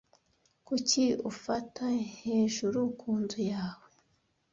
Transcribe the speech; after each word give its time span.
Kuki 0.67 1.01
I 1.11 1.17
ufate 1.31 1.85
hejuru 2.21 2.79
ku 2.99 3.09
nzu 3.21 3.41
yawe? 3.53 3.87